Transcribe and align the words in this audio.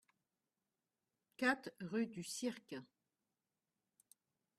quatre 1.37 1.69
rue 1.81 2.07
du 2.07 2.23
Cirque 2.23 2.75